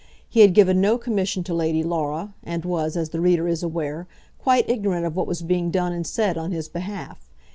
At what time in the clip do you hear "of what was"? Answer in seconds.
5.05-5.43